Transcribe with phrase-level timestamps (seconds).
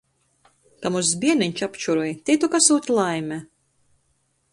[0.85, 3.39] Ka mozs bierneņš apčuroj, tei tok asūt laime.